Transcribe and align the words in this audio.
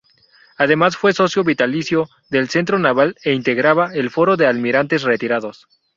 Además 0.57 0.97
fue 0.97 1.13
socio 1.13 1.43
vitalicio 1.43 2.09
del 2.27 2.49
Centro 2.49 2.79
Naval 2.79 3.15
e 3.23 3.33
integraba 3.35 3.93
el 3.93 4.09
Foro 4.09 4.35
de 4.35 4.47
Almirantes 4.47 5.03
Retirados. 5.03 5.67